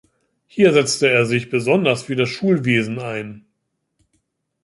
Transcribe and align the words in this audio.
Hier 0.47 0.73
setzte 0.73 1.09
er 1.11 1.27
sich 1.27 1.51
besonders 1.51 2.01
für 2.01 2.15
das 2.15 2.27
Schulwesen 2.27 2.97
ein. 2.97 3.45